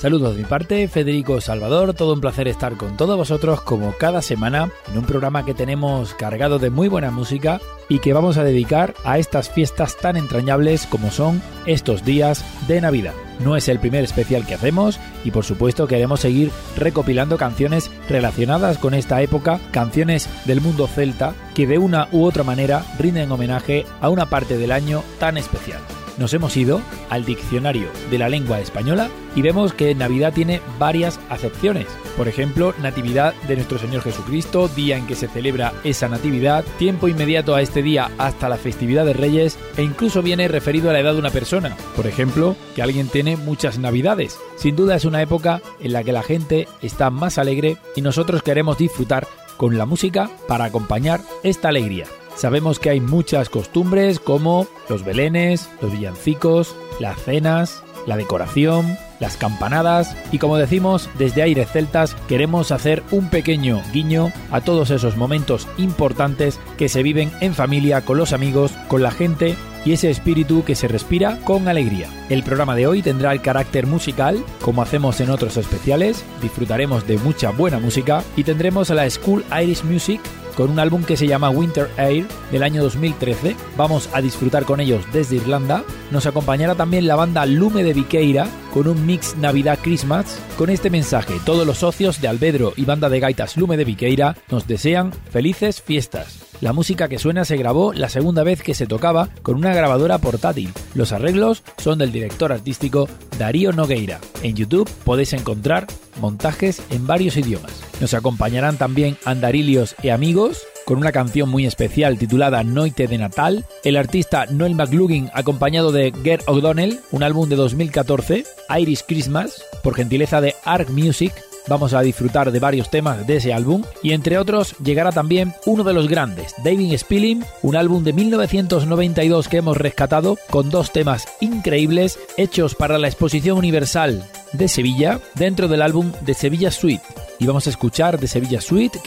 [0.00, 4.22] Saludos de mi parte, Federico Salvador, todo un placer estar con todos vosotros como cada
[4.22, 8.42] semana en un programa que tenemos cargado de muy buena música y que vamos a
[8.44, 13.12] dedicar a estas fiestas tan entrañables como son estos días de Navidad.
[13.40, 18.78] No es el primer especial que hacemos y por supuesto queremos seguir recopilando canciones relacionadas
[18.78, 23.84] con esta época, canciones del mundo celta que de una u otra manera rinden homenaje
[24.00, 25.80] a una parte del año tan especial
[26.20, 31.18] nos hemos ido al diccionario de la lengua española y vemos que Navidad tiene varias
[31.30, 31.86] acepciones.
[32.16, 37.08] Por ejemplo, Natividad de nuestro Señor Jesucristo, día en que se celebra esa Natividad, tiempo
[37.08, 41.00] inmediato a este día hasta la festividad de Reyes e incluso viene referido a la
[41.00, 41.76] edad de una persona.
[41.96, 44.38] Por ejemplo, que alguien tiene muchas Navidades.
[44.56, 48.42] Sin duda es una época en la que la gente está más alegre y nosotros
[48.42, 52.06] queremos disfrutar con la música para acompañar esta alegría.
[52.36, 59.36] Sabemos que hay muchas costumbres como los belenes, los villancicos, las cenas, la decoración, las
[59.36, 65.16] campanadas y como decimos desde Aires Celtas queremos hacer un pequeño guiño a todos esos
[65.16, 70.10] momentos importantes que se viven en familia, con los amigos, con la gente y ese
[70.10, 72.08] espíritu que se respira con alegría.
[72.28, 77.18] El programa de hoy tendrá el carácter musical, como hacemos en otros especiales, disfrutaremos de
[77.18, 80.20] mucha buena música y tendremos a la School Irish Music
[80.60, 83.56] con un álbum que se llama Winter Air del año 2013.
[83.78, 85.84] Vamos a disfrutar con ellos desde Irlanda.
[86.10, 90.38] Nos acompañará también la banda Lume de Viqueira con un mix Navidad-Christmas.
[90.58, 94.36] Con este mensaje, todos los socios de Albedro y banda de gaitas Lume de Viqueira
[94.50, 96.50] nos desean felices fiestas.
[96.60, 100.18] La música que suena se grabó la segunda vez que se tocaba con una grabadora
[100.18, 100.74] portátil.
[100.94, 104.20] Los arreglos son del director artístico Darío Nogueira.
[104.42, 105.86] En YouTube podéis encontrar
[106.20, 107.72] montajes en varios idiomas.
[108.00, 113.64] Nos acompañarán también Andarilios y amigos con una canción muy especial titulada Noite de Natal,
[113.84, 118.44] el artista Noel McLugin acompañado de Gert O'Donnell, un álbum de 2014,
[118.78, 121.32] Irish Christmas, por gentileza de Arc Music,
[121.70, 125.84] Vamos a disfrutar de varios temas de ese álbum y entre otros llegará también uno
[125.84, 131.28] de los grandes, David Spilling, un álbum de 1992 que hemos rescatado con dos temas
[131.40, 137.04] increíbles hechos para la Exposición Universal de Sevilla dentro del álbum de Sevilla Suite.
[137.40, 139.00] Y vamos a escuchar de Sevilla Suite,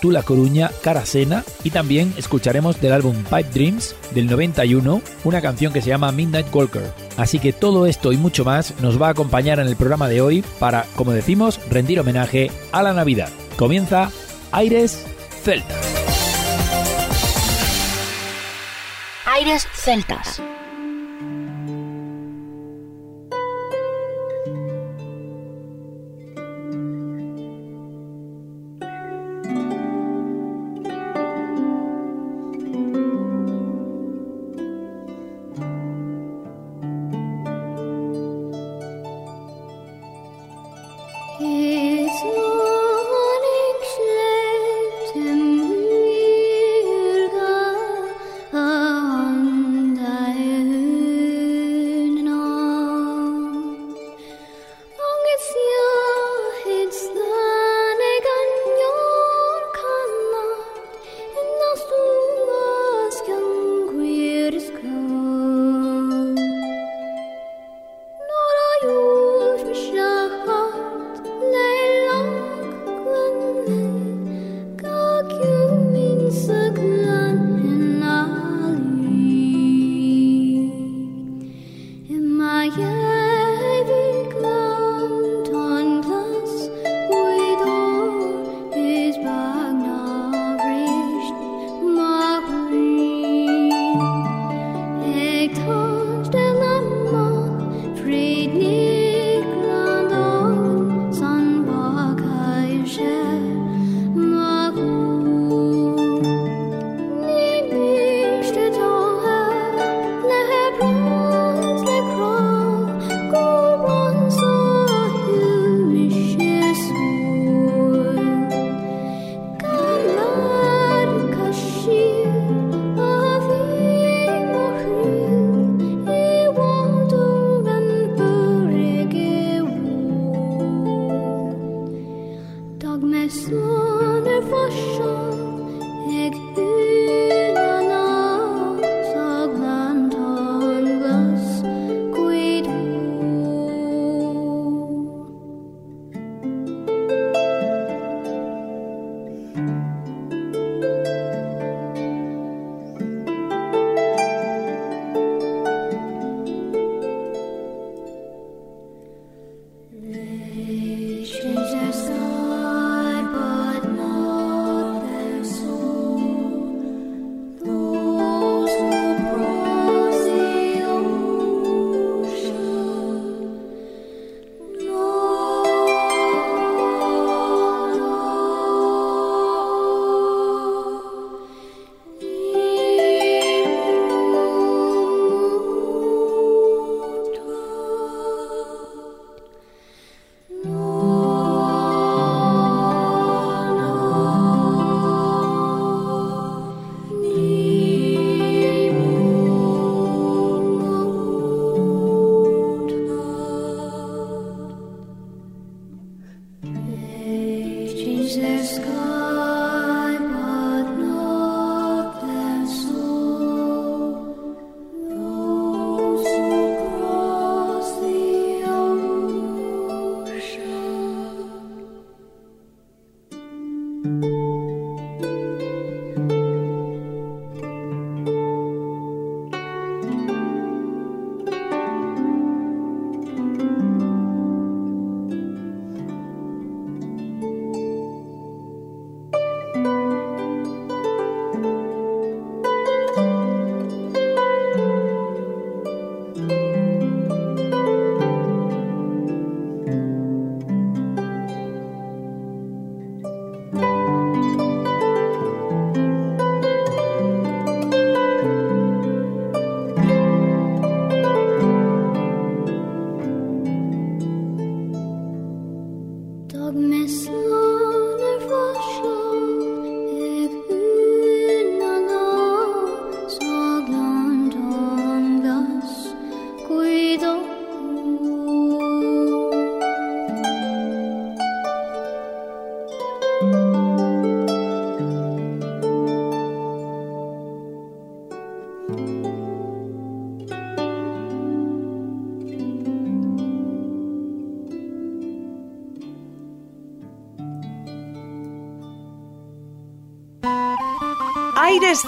[0.00, 5.72] Tu La Coruña, Carasena y también escucharemos del álbum Pipe Dreams del 91 una canción
[5.72, 6.82] que se llama Midnight Walker.
[7.16, 10.20] Así que todo esto y mucho más nos va a acompañar en el programa de
[10.20, 13.28] hoy para, como decimos, rendir homenaje a la Navidad.
[13.56, 14.10] Comienza
[14.50, 15.06] Aires
[15.44, 15.76] Celtas.
[19.26, 20.42] Aires Celtas.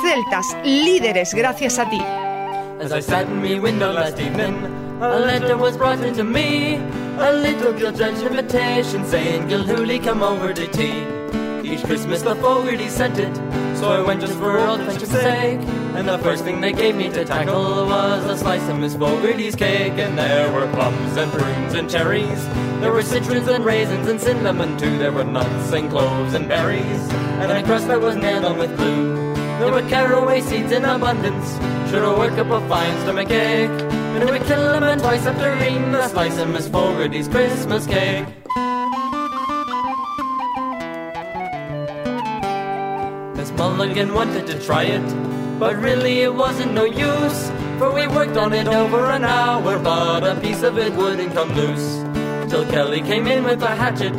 [0.00, 2.00] Celtas, líderes gracias a ti.
[2.80, 4.54] As I sat in my window last evening,
[5.00, 6.76] a letter was brought into me.
[7.18, 11.02] A little gilt-edged invitation saying, Gilhooly, come over to tea.
[11.64, 13.34] Each Christmas the Fogarty sent it,
[13.76, 15.60] so I went just for old fashion's sake.
[15.96, 19.56] And the first thing they gave me to tackle was a slice of Miss Fogarty's
[19.56, 19.98] cake.
[19.98, 22.46] And there were plums and prunes and cherries.
[22.80, 24.96] There were citrons and raisins and cinnamon too.
[24.98, 27.02] There were nuts and cloves and berries.
[27.42, 29.27] And a crust that was nailed on with glue.
[29.58, 31.58] There were caraway seeds in abundance.
[31.90, 33.68] Should I work up a fine stomach ache?
[33.68, 37.84] And it would kill a man twice after eating a slice of Miss Fogarty's Christmas
[37.84, 38.26] cake.
[43.34, 47.50] Miss Mulligan wanted to try it, but really it wasn't no use.
[47.78, 51.52] For we worked on it over an hour, but a piece of it wouldn't come
[51.54, 52.04] loose.
[52.48, 54.14] Till Kelly came in with a hatchet,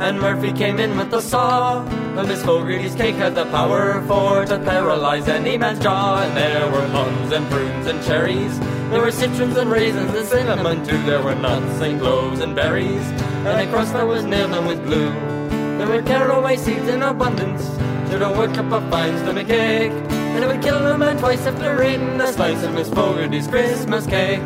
[0.00, 1.84] and Murphy came in with a saw.
[2.26, 6.22] Miss Fogarty's cake had the power for to paralyze any man's jaw.
[6.22, 8.58] And there were plums and prunes and cherries.
[8.90, 11.00] There were citrons and raisins and cinnamon too.
[11.04, 13.06] There were nuts and cloves and berries.
[13.46, 15.12] And a crust that was nailed on with glue.
[15.78, 17.64] There were caraway seeds in abundance.
[18.10, 19.92] Should have worked up a fine stomach cake.
[20.10, 24.06] And it would kill a man twice after eating a slice of Miss Fogarty's Christmas
[24.06, 24.42] cake.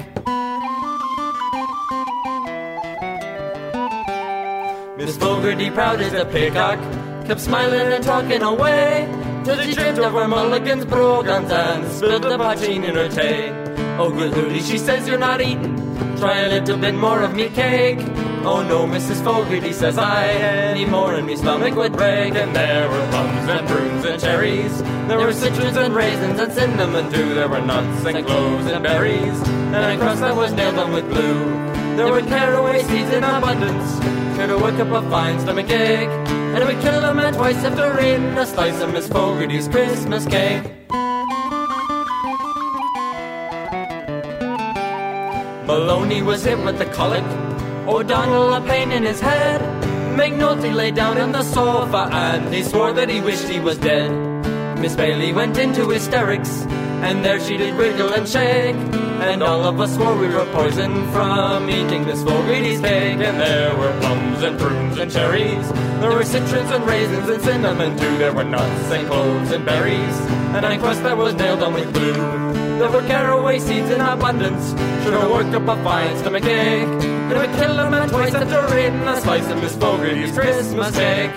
[4.98, 6.78] Miss Fogarty, proud as a peacock,
[7.22, 9.08] kept smiling and talking away.
[9.44, 13.50] Till she tripped over Mulligan's brogans and spilled the poteen in her tea.
[13.98, 15.76] Oh, good Hooty, she says you're not eating.
[16.16, 17.98] Try a little bit more of me cake.
[18.44, 19.22] Oh no, Mrs.
[19.22, 22.34] Fogarty, says I, any more and me stomach would break.
[22.34, 24.82] And there were plums and prunes and cherries.
[25.08, 27.34] There were citrons and raisins and cinnamon too.
[27.34, 29.40] There were nuts and cloves and berries.
[29.48, 31.44] And a crust that was nailed on with glue.
[31.96, 33.98] There were caraway seeds in abundance.
[34.36, 36.21] Could have worked up a fine stomach ache.
[36.54, 40.62] And would kill a man twice after eating a slice of Miss Fogarty's Christmas cake.
[45.66, 47.24] Maloney was hit with the colic.
[47.88, 49.60] O'Donnell a pain in his head.
[50.16, 54.10] McNulty lay down on the sofa and he swore that he wished he was dead.
[54.78, 56.66] Miss Bailey went into hysterics
[57.02, 58.76] and there she did wriggle and shake.
[59.22, 63.18] And all of us swore we were poisoned from eating Miss Fogarty's cake.
[63.18, 65.68] And there were plums and prunes and cherries.
[66.00, 68.18] There were citrons and raisins and cinnamon too.
[68.18, 70.16] There were nuts and cloves and berries.
[70.54, 72.14] And a crust that was nailed on with glue.
[72.78, 74.72] There were caraway seeds in abundance.
[74.72, 76.88] Have worked up a fine stomach ache.
[77.32, 81.30] Would kill a man twice after eating a slice of Miss Fogarty's Christmas cake.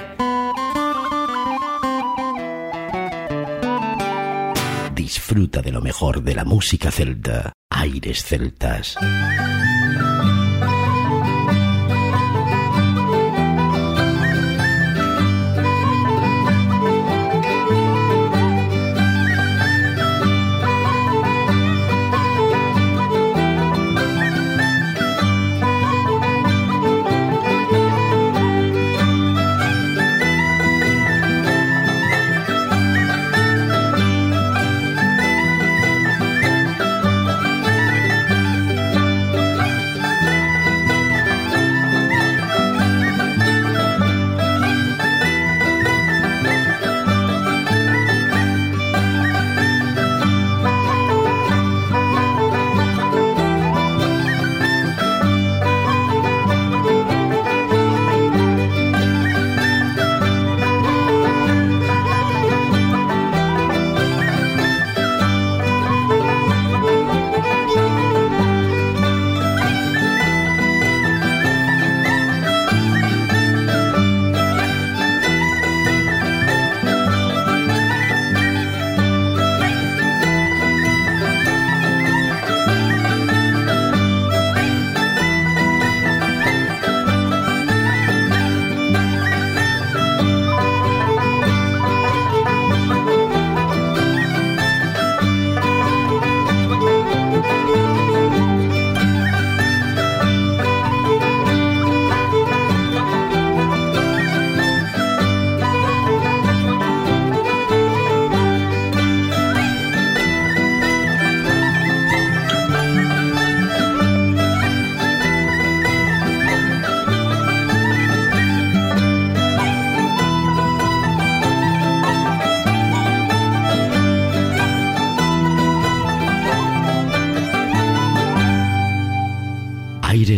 [5.16, 7.54] Disfruta de lo mejor de la música celta.
[7.70, 8.98] Aires celtas.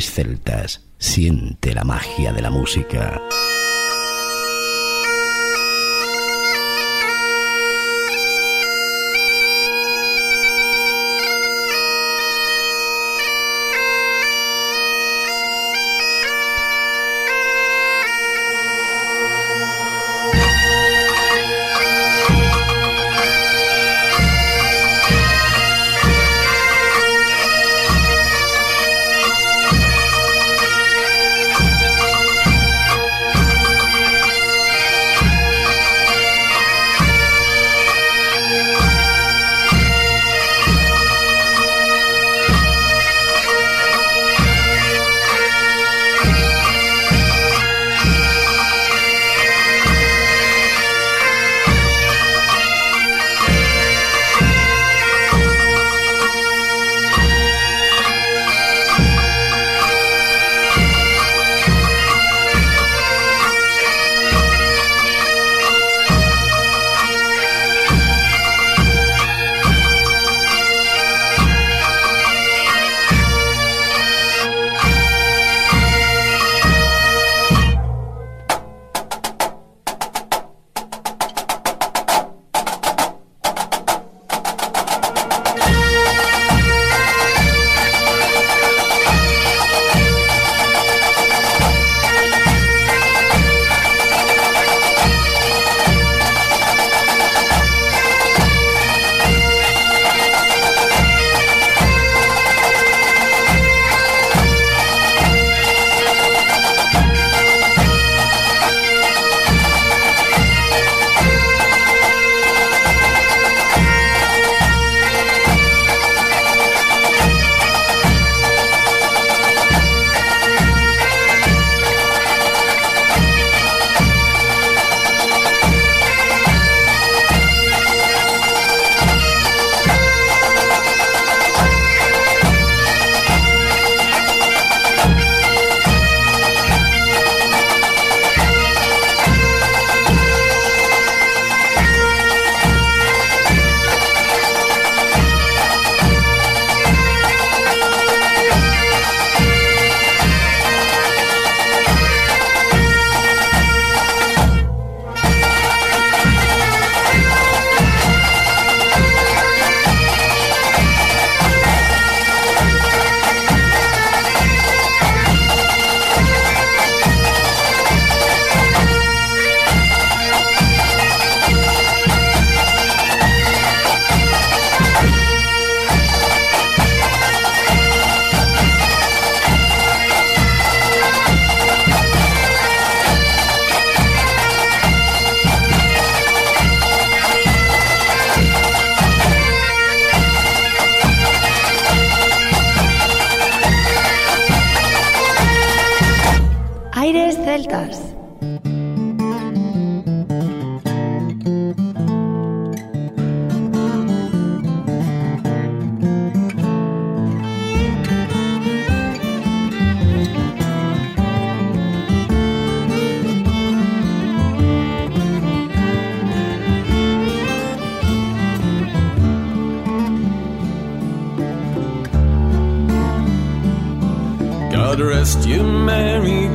[0.06, 3.22] Celtas, siente la magia de la música.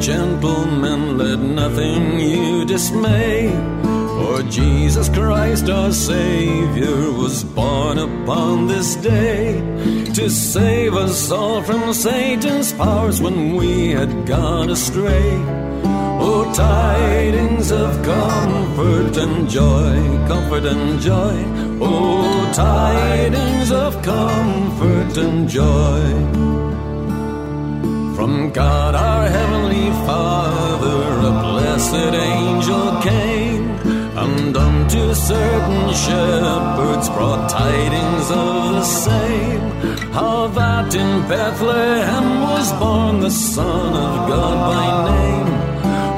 [0.03, 3.51] Gentlemen, let nothing you dismay.
[4.19, 9.61] For Jesus Christ our Savior was born upon this day
[10.13, 15.31] to save us all from Satan's powers when we had gone astray.
[16.25, 19.95] Oh, tidings of comfort and joy,
[20.27, 21.37] comfort and joy.
[21.81, 26.52] Oh, tidings of comfort and joy.
[28.17, 33.71] From God our Heavenly Father, a blessed angel came,
[34.17, 39.61] and unto certain shepherds brought tidings of the same.
[40.13, 45.51] How that in Bethlehem was born the Son of God by name.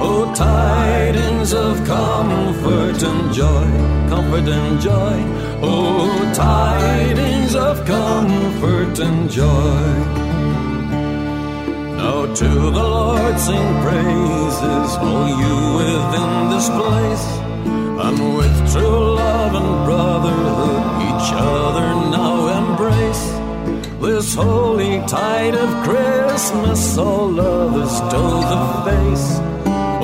[0.03, 3.71] Oh, tidings of comfort and joy,
[4.09, 5.17] comfort and joy.
[5.63, 10.24] Oh, tidings of comfort and joy.
[12.05, 17.27] Now to the Lord sing praises, all you within this place.
[18.05, 23.25] And with true love and brotherhood, each other now embrace.
[24.03, 29.29] This holy tide of Christmas, all lovers doth the face.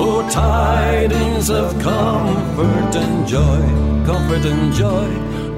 [0.03, 3.61] Oh, tidings of comfort and joy,
[4.09, 5.09] comfort and joy.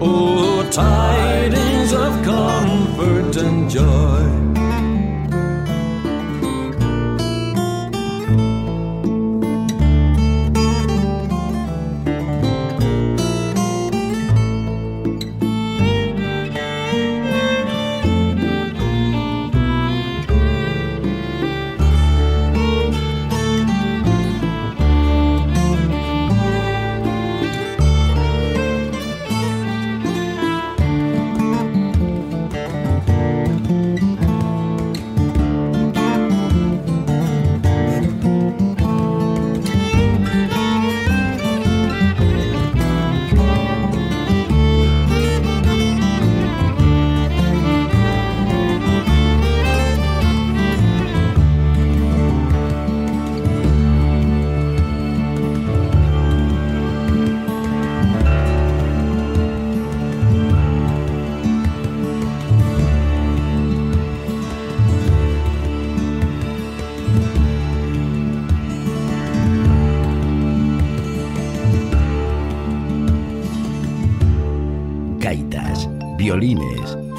[0.01, 4.53] Oh, tidings of comfort and joy.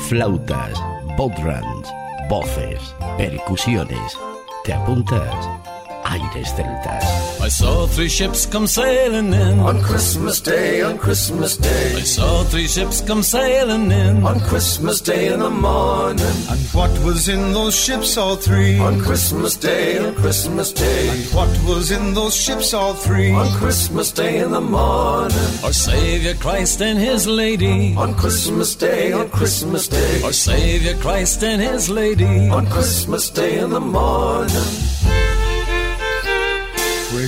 [0.09, 0.79] Flautas,
[1.17, 1.89] bodhrans,
[2.29, 4.19] voces, percusiones.
[4.65, 5.64] ¿Te apuntas?
[6.35, 7.41] Aires celtas.
[7.41, 9.61] I saw three ships come sailing in.
[9.61, 14.25] On Christmas Day, on Christmas Day, I saw three ships come sailing in.
[14.25, 16.37] on Christmas Day in the morning.
[16.51, 18.79] And what was in those ships, all three?
[18.79, 23.33] On Christmas Day, on Christmas Day, And what was in those ships, all three?
[23.33, 25.39] on Christmas Day in the morning.
[25.63, 27.95] Our Savior Christ and His Lady.
[27.97, 32.49] On Christmas Day, on Christmas Day, Our Savior Christ and His Lady.
[32.49, 34.84] on Christmas Day in the morning.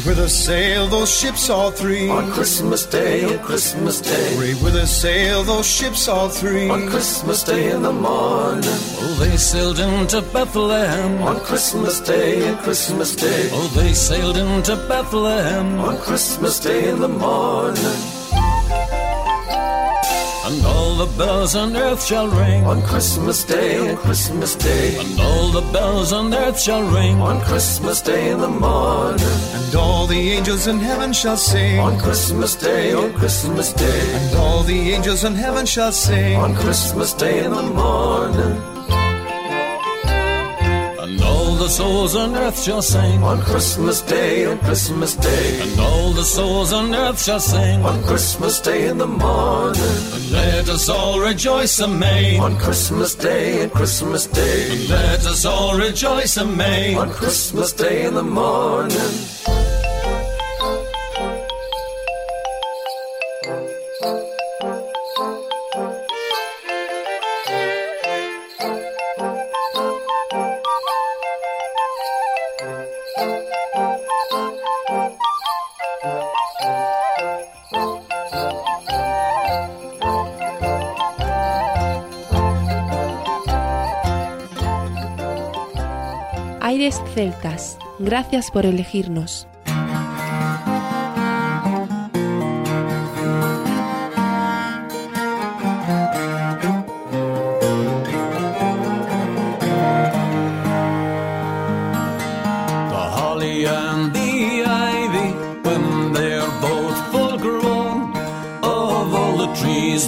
[0.06, 2.08] With us sail those ships, all three.
[2.08, 6.68] On Christmas Day, on Christmas Day, with us sail those ships, all three.
[6.70, 8.62] on Christmas Day in the morning.
[9.02, 11.22] Oh, they sailed into Bethlehem.
[11.22, 15.80] On Christmas Day, on Christmas Day, Oh, they sailed into Bethlehem.
[15.80, 18.15] on Christmas Day in the morning.
[20.46, 22.64] And all the bells on earth shall ring.
[22.66, 27.20] On Christmas Day, on Christmas Day, And all the bells on earth shall ring.
[27.20, 29.38] on Christmas Day in the morning.
[29.56, 31.80] And all the angels in heaven shall sing.
[31.80, 36.36] On Christmas Day, on Christmas Day, And all the angels in heaven shall sing.
[36.36, 38.75] on Christmas Day in the morning.
[41.66, 43.22] And all the souls on earth shall sing.
[43.24, 47.84] On Christmas Day, on Christmas Day, And all the souls on earth shall sing.
[47.84, 49.82] on Christmas Day in the morning.
[50.14, 52.40] And let us all rejoice amain.
[52.40, 56.98] On Christmas Day, on Christmas Day, And Let us all rejoice amain.
[56.98, 59.65] on Christmas Day in the morning.
[86.94, 89.48] Celtas, gracias por elegirnos.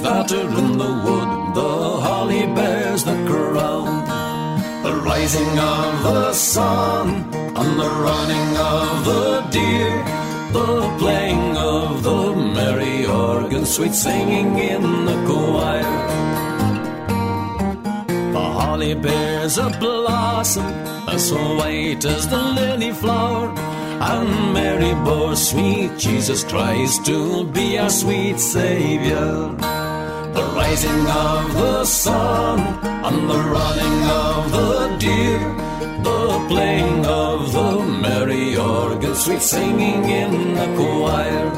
[0.02, 0.67] that are
[5.28, 10.02] rising of the sun, and the running of the deer,
[10.52, 15.82] the playing of the merry organ, sweet singing in the choir.
[18.32, 20.64] The holly bears a blossom,
[21.08, 23.48] as white as the lily flower.
[24.00, 29.56] And Mary bore sweet Jesus Christ to be our sweet Savior
[30.38, 35.40] the rising of the sun and the running of the deer,
[36.08, 37.70] the playing of the
[38.04, 41.48] merry organ, sweet singing in the choir.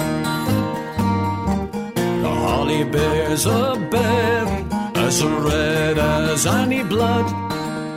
[2.22, 4.64] The holly bears a berry
[5.06, 7.26] as red as any blood.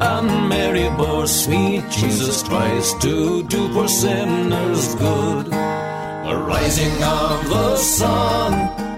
[0.01, 5.45] And Mary bore sweet Jesus Christ to do poor sinners good.
[5.45, 8.53] The rising of the sun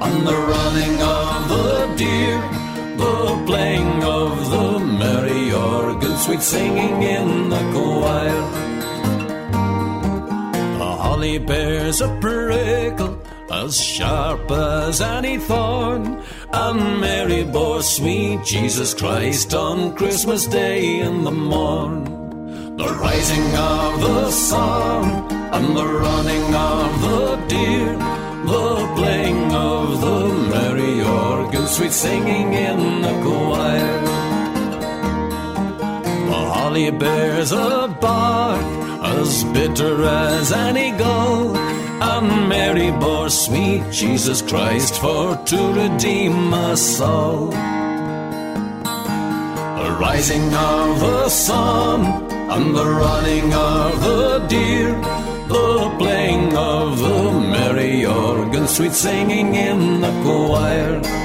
[0.05, 2.64] and the running of the deer,
[2.97, 8.41] the playing of the merry organ, sweet singing in the choir.
[10.79, 18.93] The holly bears a prickle as sharp as any thorn, and Mary bore sweet Jesus
[18.93, 22.03] Christ on Christmas Day in the morn.
[22.77, 27.97] The rising of the sun and the running of the deer,
[28.45, 29.54] the playing
[31.75, 34.01] sweet singing in the choir.
[36.29, 38.61] The holly bears a bark
[39.03, 47.01] as bitter as any gall, and Mary bore sweet Jesus Christ for to redeem us
[47.01, 47.47] all.
[49.81, 52.05] The rising of the sun
[52.53, 54.91] and the running of the deer,
[55.49, 61.24] the playing of the merry organ, sweet singing in the choir.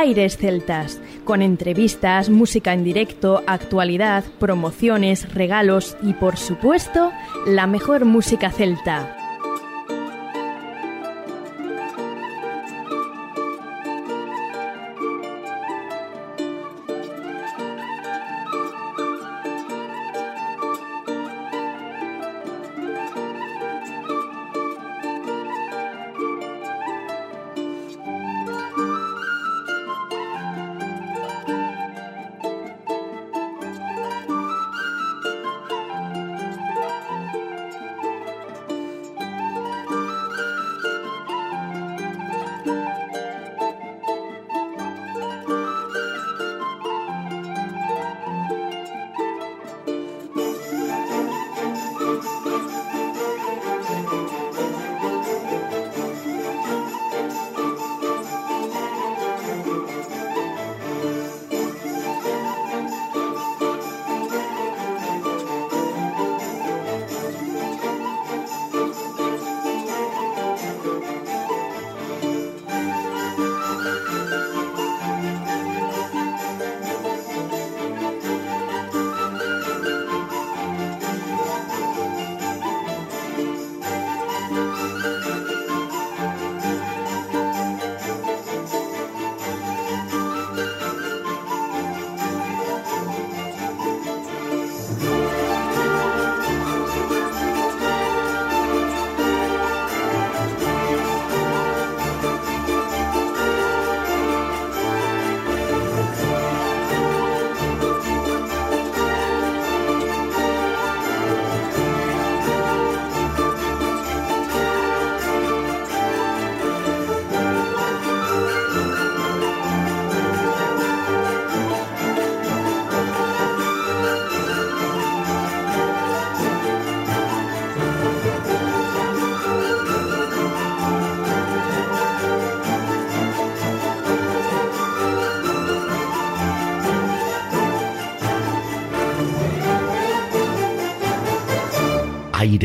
[0.00, 7.12] Aires Celtas, con entrevistas, música en directo, actualidad, promociones, regalos y por supuesto,
[7.46, 9.19] la mejor música celta.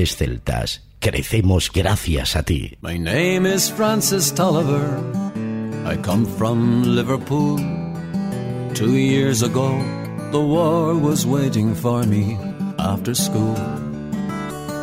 [0.03, 0.81] Celtas.
[0.99, 2.75] Crecemos gracias a ti.
[2.81, 4.99] My name is Francis Tolliver.
[5.85, 7.57] I come from Liverpool.
[8.73, 9.69] Two years ago,
[10.31, 12.37] the war was waiting for me
[12.79, 13.55] after school.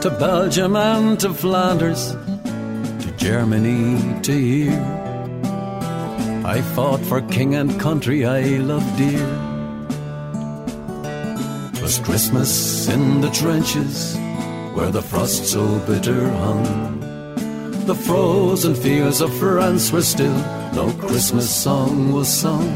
[0.00, 4.80] To Belgium and to Flanders, to Germany to here.
[6.44, 9.26] I fought for king and country I loved dear.
[11.74, 14.21] 'Twas Christmas in the trenches
[14.74, 17.00] where the frost so bitter hung.
[17.86, 20.36] The frozen fields of France were still,
[20.72, 22.70] no Christmas song was sung.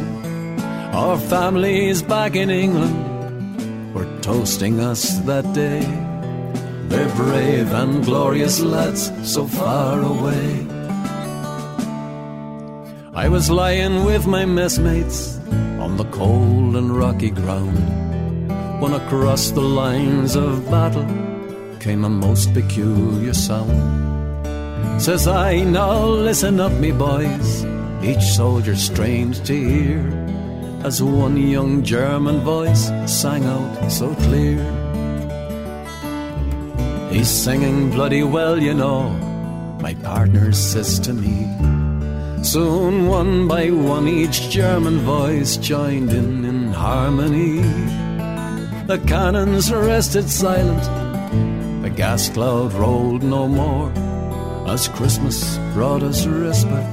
[0.93, 5.81] Our families back in England were toasting us that day.
[6.89, 10.67] They're brave and glorious lads so far away.
[13.15, 15.39] I was lying with my messmates
[15.81, 17.79] on the cold and rocky ground
[18.81, 21.36] when across the lines of battle
[21.87, 23.81] came a most peculiar sound.
[25.01, 27.65] Says I, now listen up, me boys,
[28.03, 30.01] each soldier strained to hear
[30.83, 34.59] as one young German voice sang out so clear.
[37.13, 39.11] He's singing bloody well, you know,
[39.81, 41.47] my partner says to me.
[42.43, 47.61] Soon, one by one, each German voice joined in in harmony.
[48.89, 51.06] The cannons rested silent,
[51.87, 53.93] the gas cloud rolled no more,
[54.67, 56.91] as Christmas brought us respite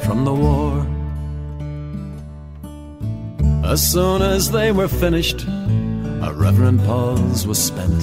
[0.00, 0.86] from the war.
[3.70, 8.02] As soon as they were finished, a reverent pause was spent.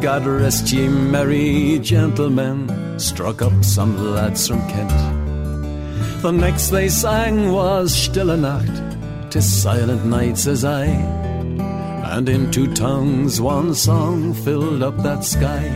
[0.00, 2.60] God rest ye merry gentlemen,
[3.00, 6.22] struck up some lads from Kent.
[6.22, 8.76] The next they sang was Stille Nacht,
[9.32, 11.25] tis silent night, says I.
[12.08, 15.68] And in two tongues one song filled up that sky.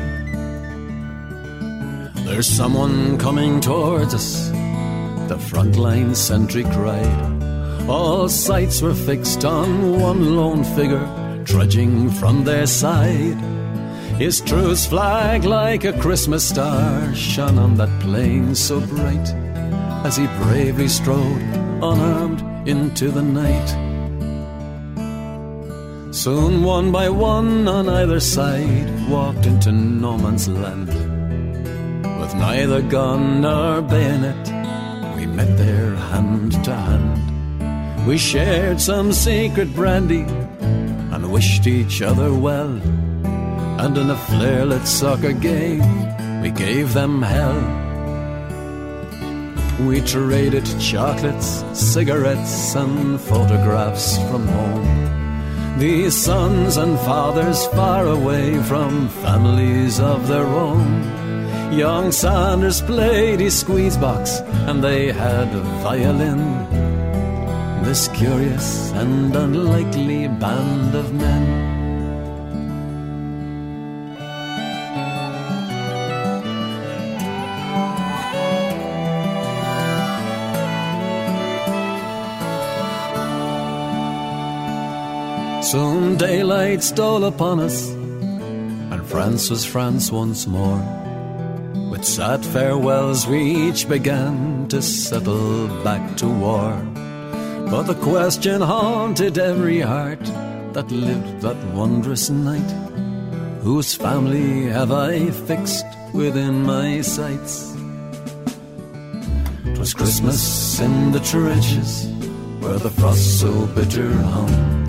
[2.25, 4.49] There's someone coming towards us,
[5.29, 7.89] the frontline sentry cried.
[7.89, 11.07] All sights were fixed on one lone figure
[11.45, 13.39] trudging from their side.
[14.17, 19.29] His truce flag, like a Christmas star, shone on that plain so bright
[20.05, 21.43] as he bravely strode,
[21.83, 23.90] unarmed, into the night.
[26.13, 30.89] Soon, one by one, on either side, walked into no man's land.
[32.21, 34.49] With neither gun nor bayonet,
[35.17, 38.07] we met there hand to hand.
[38.09, 40.25] We shared some secret brandy
[41.13, 42.73] and wished each other well.
[43.79, 47.61] And in a flare lit soccer game, we gave them hell.
[49.87, 55.00] We traded chocolates, cigarettes, and photographs from home.
[55.81, 61.03] These sons and fathers far away from families of their own.
[61.73, 66.43] Young Sanders played his squeeze box, and they had a violin.
[67.83, 71.70] This curious and unlikely band of men.
[85.63, 90.83] Soon daylight stole upon us, and France was France once more.
[91.91, 96.73] With sad farewells, we each began to settle back to war.
[97.71, 100.25] But the question haunted every heart
[100.73, 102.91] that lived that wondrous night
[103.63, 105.85] Whose family have I fixed
[106.15, 107.77] within my sights?
[109.75, 112.07] 'Twas Christmas in the trenches
[112.61, 114.80] where the frost so bitter hung.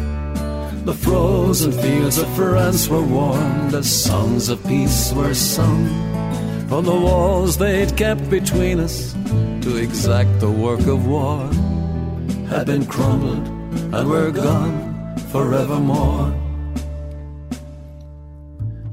[0.84, 5.86] The frozen fields of France were warmed as songs of peace were sung.
[6.68, 9.14] From the walls they'd kept between us
[9.62, 11.46] to exact the work of war
[12.50, 13.48] had been crumbled
[13.94, 16.34] and were gone forevermore.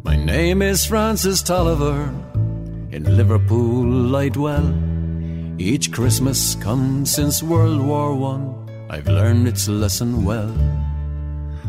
[0.02, 2.12] My name is Francis Tolliver.
[2.92, 4.74] In Liverpool I dwell.
[5.56, 10.54] Each Christmas come since World War One, I've learned its lesson well.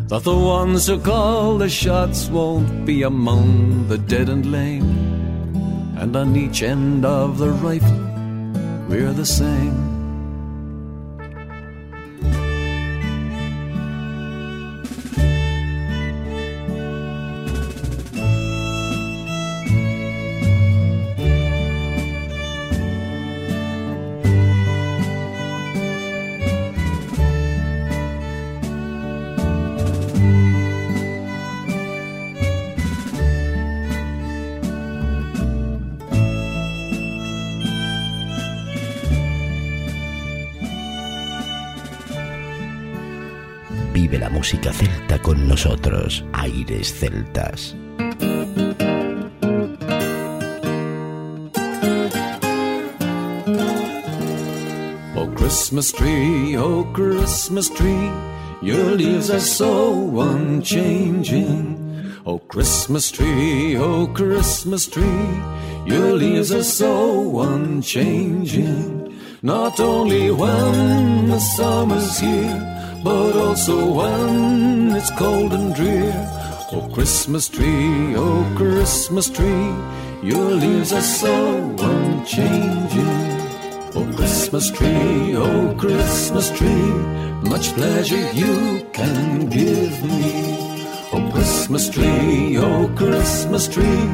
[0.10, 4.90] That the ones who call the shots won't be among the dead and lame.
[5.98, 8.02] And on each end of the rifle,
[8.90, 9.89] we're the same.
[44.50, 47.76] Música celta con nosotros, Aires Celtas.
[55.16, 58.10] Oh Christmas tree, oh Christmas tree,
[58.64, 61.78] your leaves are so unchanging.
[62.26, 65.44] Oh Christmas tree, oh Christmas tree,
[65.86, 69.14] your leaves are so unchanging.
[69.44, 72.69] Not only when the summer's here,
[73.04, 76.14] but also when it's cold and drear.
[76.72, 79.74] Oh Christmas tree, oh Christmas tree,
[80.22, 81.36] your leaves are so
[81.80, 83.40] unchanging.
[83.96, 86.92] Oh Christmas tree, oh Christmas tree,
[87.54, 90.58] much pleasure you can give me.
[91.12, 94.06] Oh Christmas tree, oh Christmas tree,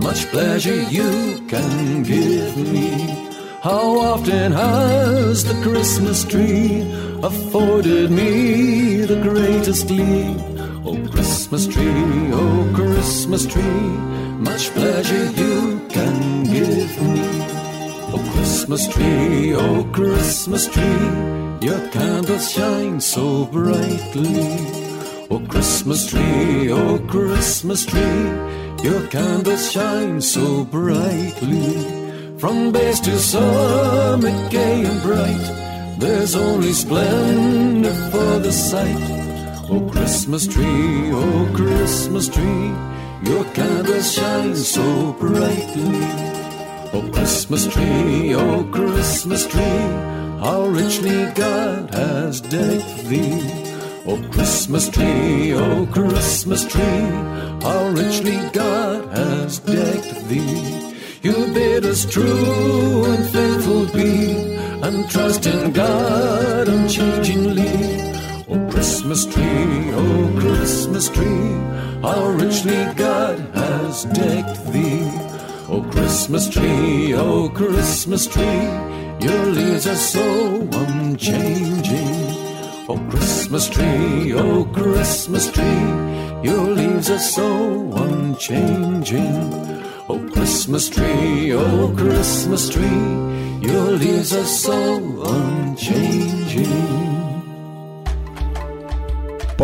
[0.00, 2.90] much pleasure you can give me.
[3.62, 6.82] How often has the Christmas tree
[7.24, 10.36] afforded me the greatest glee?
[10.84, 13.88] Oh Christmas tree, oh Christmas tree,
[14.48, 17.24] much pleasure you can give me.
[18.12, 21.08] Oh Christmas tree, oh Christmas tree,
[21.66, 24.44] your candles shine so brightly.
[25.30, 28.24] Oh Christmas tree, oh Christmas tree,
[28.82, 31.72] your candles shine so brightly.
[32.36, 35.63] From base to summit, gay and bright,
[35.98, 39.24] there's only splendor for the sight.
[39.70, 42.72] Oh Christmas tree, oh Christmas tree,
[43.22, 46.34] your candles shine so brightly.
[46.92, 49.86] Oh Christmas tree, oh Christmas tree,
[50.44, 53.40] how richly God has decked thee.
[54.06, 57.08] Oh Christmas tree, oh Christmas tree,
[57.62, 60.94] how richly God has decked thee.
[61.22, 63.03] You bid us true
[65.14, 67.76] trust in God unchangingly.
[68.48, 71.50] Oh Christmas tree, oh Christmas tree,
[72.02, 75.06] how richly God has decked thee.
[75.68, 78.64] Oh Christmas tree, oh Christmas tree,
[79.26, 80.26] your leaves are so
[80.82, 82.24] unchanging.
[82.88, 85.86] Oh Christmas tree, oh Christmas tree,
[86.42, 87.48] your leaves are so
[88.04, 89.44] unchanging.
[90.08, 93.33] Oh Christmas tree, oh Christmas tree,
[93.64, 97.13] your leaves are so unchanging.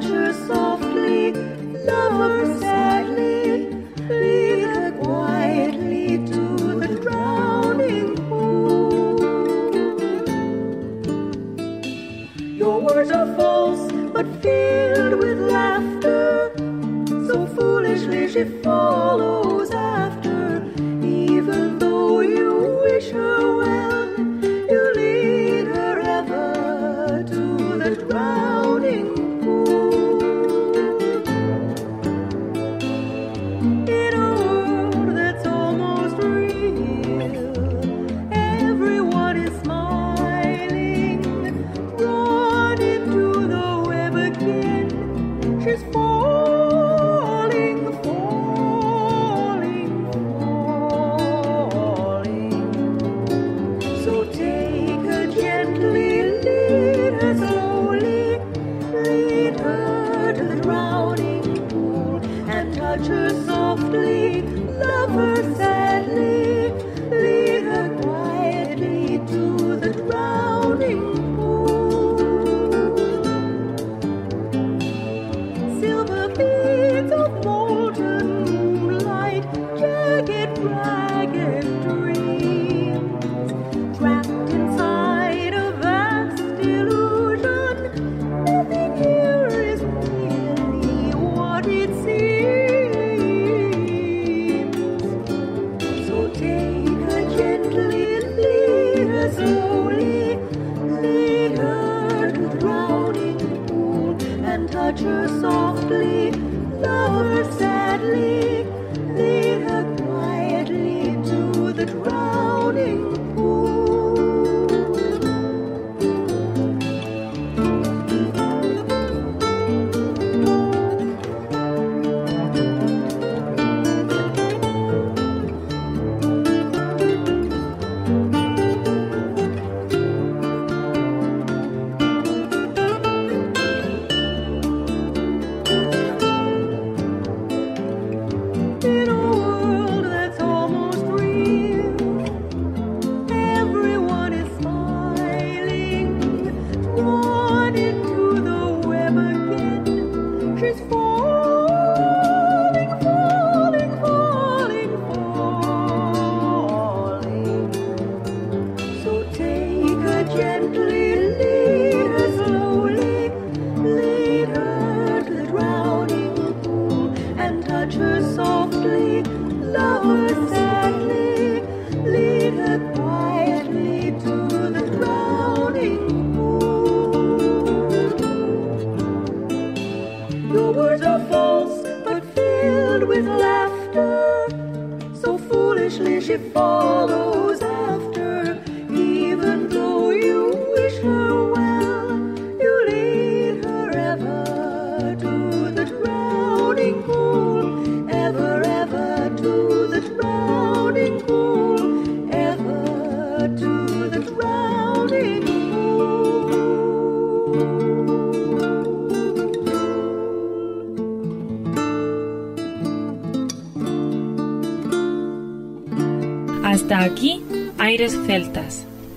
[0.00, 1.32] touch her softly,
[1.84, 2.67] love